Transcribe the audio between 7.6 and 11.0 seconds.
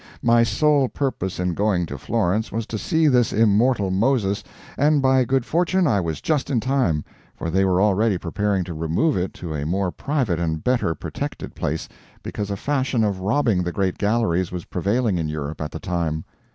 were already preparing to remove it to a more private and better